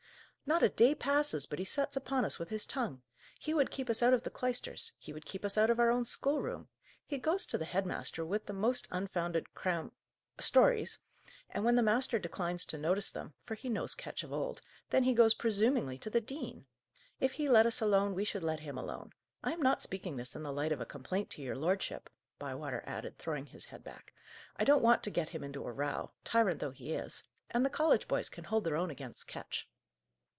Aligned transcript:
"Not 0.43 0.63
a 0.63 0.67
day 0.69 0.93
passes, 0.93 1.45
but 1.45 1.59
he 1.59 1.63
sets 1.65 1.95
upon 1.95 2.25
us 2.25 2.37
with 2.37 2.49
his 2.49 2.65
tongue. 2.65 3.03
He 3.39 3.53
would 3.53 3.71
keep 3.71 3.89
us 3.89 4.03
out 4.03 4.13
of 4.13 4.23
the 4.23 4.29
cloisters; 4.29 4.91
he 4.99 5.13
would 5.13 5.25
keep 5.25 5.45
us 5.45 5.57
out 5.57 5.69
of 5.69 5.79
our 5.79 5.89
own 5.89 6.03
schoolroom. 6.03 6.67
He 7.05 7.17
goes 7.19 7.45
to 7.45 7.57
the 7.57 7.63
head 7.63 7.85
master 7.85 8.25
with 8.25 8.47
the 8.47 8.51
most 8.51 8.85
unfounded 8.91 9.53
cram 9.53 9.93
stories, 10.41 10.97
and 11.51 11.63
when 11.63 11.75
the 11.75 11.81
master 11.81 12.19
declines 12.19 12.65
to 12.65 12.77
notice 12.77 13.09
them 13.11 13.33
(for 13.45 13.55
he 13.55 13.69
knows 13.69 13.95
Ketch 13.95 14.23
of 14.23 14.33
old), 14.33 14.61
then 14.89 15.03
he 15.03 15.13
goes 15.13 15.33
presumingly 15.33 15.97
to 15.99 16.09
the 16.09 16.19
dean. 16.19 16.65
If 17.21 17.31
he 17.33 17.47
let 17.47 17.65
us 17.65 17.79
alone, 17.79 18.13
we 18.13 18.25
should 18.25 18.43
let 18.43 18.59
him 18.59 18.77
alone. 18.77 19.13
I 19.41 19.53
am 19.53 19.61
not 19.61 19.81
speaking 19.81 20.17
this 20.17 20.35
in 20.35 20.43
the 20.43 20.51
light 20.51 20.73
of 20.73 20.81
a 20.81 20.85
complaint 20.85 21.29
to 21.29 21.41
your 21.41 21.55
lordship," 21.55 22.09
Bywater 22.39 22.83
added, 22.85 23.17
throwing 23.17 23.45
his 23.45 23.63
head 23.65 23.85
back. 23.85 24.13
"I 24.57 24.65
don't 24.65 24.83
want 24.83 25.01
to 25.03 25.11
get 25.11 25.29
him 25.29 25.45
into 25.45 25.65
a 25.65 25.71
row, 25.71 26.11
tyrant 26.25 26.59
though 26.59 26.71
he 26.71 26.91
is; 26.91 27.23
and 27.51 27.65
the 27.65 27.69
college 27.69 28.05
boys 28.09 28.27
can 28.27 28.43
hold 28.43 28.65
their 28.65 28.75
own 28.75 28.91
against 28.91 29.29
Ketch." 29.29 29.69